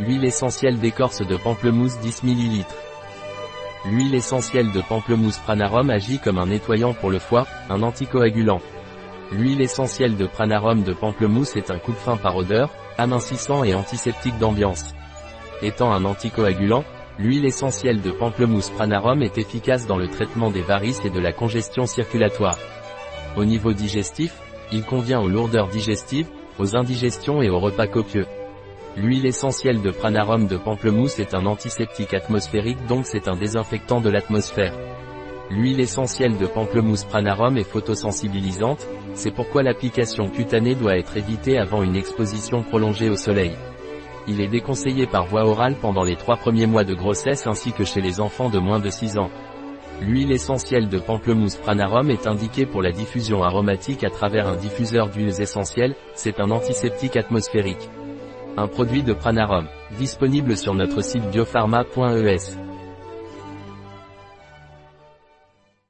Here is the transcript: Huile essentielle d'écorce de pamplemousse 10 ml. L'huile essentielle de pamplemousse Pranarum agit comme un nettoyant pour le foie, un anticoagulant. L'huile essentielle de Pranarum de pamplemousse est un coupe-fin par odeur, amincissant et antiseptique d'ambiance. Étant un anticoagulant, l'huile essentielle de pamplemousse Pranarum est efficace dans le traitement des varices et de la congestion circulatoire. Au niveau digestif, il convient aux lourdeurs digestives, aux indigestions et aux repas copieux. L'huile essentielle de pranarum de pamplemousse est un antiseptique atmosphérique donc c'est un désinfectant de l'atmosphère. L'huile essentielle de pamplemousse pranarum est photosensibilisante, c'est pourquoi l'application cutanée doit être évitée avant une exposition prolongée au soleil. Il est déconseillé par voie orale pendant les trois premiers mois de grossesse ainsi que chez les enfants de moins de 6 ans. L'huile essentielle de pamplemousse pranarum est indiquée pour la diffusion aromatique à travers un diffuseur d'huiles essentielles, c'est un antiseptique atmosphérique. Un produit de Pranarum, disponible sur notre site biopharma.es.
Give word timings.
Huile 0.00 0.24
essentielle 0.24 0.80
d'écorce 0.80 1.24
de 1.24 1.36
pamplemousse 1.36 2.00
10 2.00 2.24
ml. 2.24 2.64
L'huile 3.86 4.16
essentielle 4.16 4.72
de 4.72 4.80
pamplemousse 4.80 5.38
Pranarum 5.38 5.88
agit 5.88 6.18
comme 6.18 6.38
un 6.38 6.46
nettoyant 6.46 6.94
pour 6.94 7.10
le 7.10 7.20
foie, 7.20 7.46
un 7.70 7.80
anticoagulant. 7.80 8.60
L'huile 9.30 9.60
essentielle 9.60 10.16
de 10.16 10.26
Pranarum 10.26 10.82
de 10.82 10.92
pamplemousse 10.92 11.54
est 11.54 11.70
un 11.70 11.78
coupe-fin 11.78 12.16
par 12.16 12.34
odeur, 12.34 12.70
amincissant 12.98 13.62
et 13.62 13.76
antiseptique 13.76 14.36
d'ambiance. 14.38 14.96
Étant 15.62 15.92
un 15.92 16.04
anticoagulant, 16.04 16.82
l'huile 17.20 17.44
essentielle 17.44 18.02
de 18.02 18.10
pamplemousse 18.10 18.70
Pranarum 18.70 19.22
est 19.22 19.38
efficace 19.38 19.86
dans 19.86 19.96
le 19.96 20.08
traitement 20.08 20.50
des 20.50 20.62
varices 20.62 21.04
et 21.04 21.10
de 21.10 21.20
la 21.20 21.32
congestion 21.32 21.86
circulatoire. 21.86 22.58
Au 23.36 23.44
niveau 23.44 23.72
digestif, 23.72 24.34
il 24.72 24.82
convient 24.82 25.20
aux 25.20 25.28
lourdeurs 25.28 25.68
digestives, 25.68 26.28
aux 26.58 26.74
indigestions 26.74 27.42
et 27.42 27.48
aux 27.48 27.60
repas 27.60 27.86
copieux. 27.86 28.26
L'huile 28.96 29.26
essentielle 29.26 29.82
de 29.82 29.90
pranarum 29.90 30.46
de 30.46 30.56
pamplemousse 30.56 31.18
est 31.18 31.34
un 31.34 31.46
antiseptique 31.46 32.14
atmosphérique 32.14 32.86
donc 32.86 33.06
c'est 33.06 33.26
un 33.26 33.34
désinfectant 33.34 34.00
de 34.00 34.08
l'atmosphère. 34.08 34.78
L'huile 35.50 35.80
essentielle 35.80 36.38
de 36.38 36.46
pamplemousse 36.46 37.02
pranarum 37.02 37.56
est 37.56 37.68
photosensibilisante, 37.68 38.86
c'est 39.14 39.32
pourquoi 39.32 39.64
l'application 39.64 40.28
cutanée 40.28 40.76
doit 40.76 40.96
être 40.96 41.16
évitée 41.16 41.58
avant 41.58 41.82
une 41.82 41.96
exposition 41.96 42.62
prolongée 42.62 43.10
au 43.10 43.16
soleil. 43.16 43.56
Il 44.28 44.40
est 44.40 44.48
déconseillé 44.48 45.08
par 45.08 45.26
voie 45.26 45.44
orale 45.44 45.74
pendant 45.82 46.04
les 46.04 46.16
trois 46.16 46.36
premiers 46.36 46.66
mois 46.66 46.84
de 46.84 46.94
grossesse 46.94 47.48
ainsi 47.48 47.72
que 47.72 47.84
chez 47.84 48.00
les 48.00 48.20
enfants 48.20 48.48
de 48.48 48.60
moins 48.60 48.78
de 48.78 48.90
6 48.90 49.18
ans. 49.18 49.30
L'huile 50.00 50.30
essentielle 50.30 50.88
de 50.88 51.00
pamplemousse 51.00 51.56
pranarum 51.56 52.10
est 52.10 52.28
indiquée 52.28 52.64
pour 52.64 52.80
la 52.80 52.92
diffusion 52.92 53.42
aromatique 53.42 54.04
à 54.04 54.10
travers 54.10 54.46
un 54.46 54.56
diffuseur 54.56 55.08
d'huiles 55.08 55.40
essentielles, 55.40 55.96
c'est 56.14 56.38
un 56.38 56.52
antiseptique 56.52 57.16
atmosphérique. 57.16 57.90
Un 58.56 58.68
produit 58.68 59.02
de 59.02 59.12
Pranarum, 59.12 59.66
disponible 59.98 60.56
sur 60.56 60.74
notre 60.74 61.02
site 61.02 61.28
biopharma.es. 61.30 62.63